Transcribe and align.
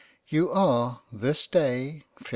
You 0.29 0.49
are 0.49 1.01
this 1.11 1.45
day 1.45 1.99
55. 2.17 2.27